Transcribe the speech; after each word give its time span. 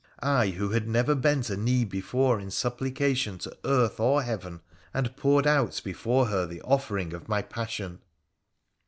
—I 0.41 0.47
who 0.47 0.69
had 0.69 0.87
never 0.87 1.13
bent 1.13 1.51
a 1.51 1.55
knee 1.55 1.85
before 1.85 2.39
in 2.39 2.49
supplication 2.49 3.37
to 3.37 3.55
earth 3.63 3.99
or 3.99 4.23
heaven, 4.23 4.61
and 4.95 5.15
poured 5.15 5.45
out 5.45 5.79
before 5.83 6.25
her 6.25 6.47
the 6.47 6.63
offering 6.63 7.13
of 7.13 7.29
my 7.29 7.43
passion. 7.43 7.99